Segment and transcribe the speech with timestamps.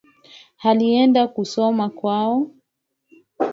[0.63, 2.51] Alienda kusema kwao